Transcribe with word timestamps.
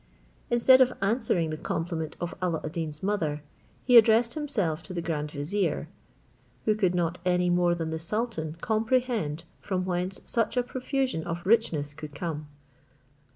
Instead 0.49 0.81
of 0.81 0.91
answering 0.99 1.51
the 1.51 1.57
compliment 1.57 2.17
of 2.19 2.33
Alla 2.41 2.59
ad 2.63 2.71
Deen's 2.71 3.03
mother, 3.03 3.43
he 3.83 3.97
addressed 3.97 4.33
himself 4.33 4.81
to 4.81 4.95
the 4.95 5.01
grand 5.03 5.29
vizier, 5.29 5.89
who 6.65 6.73
could 6.73 6.95
not 6.95 7.19
any 7.23 7.51
more 7.51 7.75
than 7.75 7.91
the 7.91 7.99
sultan 7.99 8.55
comprehend 8.61 9.43
from 9.59 9.85
whence 9.85 10.19
such 10.25 10.57
a 10.57 10.63
profusion 10.63 11.23
of 11.25 11.45
richness 11.45 11.93
could 11.93 12.15
come. 12.15 12.47